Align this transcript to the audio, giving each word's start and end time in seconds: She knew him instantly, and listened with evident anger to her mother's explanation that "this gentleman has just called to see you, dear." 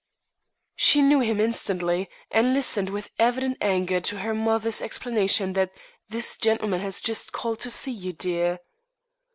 She 0.75 1.03
knew 1.03 1.19
him 1.19 1.39
instantly, 1.39 2.09
and 2.31 2.55
listened 2.55 2.89
with 2.89 3.11
evident 3.19 3.59
anger 3.61 3.99
to 4.01 4.17
her 4.21 4.33
mother's 4.33 4.81
explanation 4.81 5.53
that 5.53 5.73
"this 6.09 6.37
gentleman 6.37 6.81
has 6.81 7.01
just 7.01 7.31
called 7.31 7.59
to 7.59 7.69
see 7.69 7.91
you, 7.91 8.11
dear." 8.11 8.57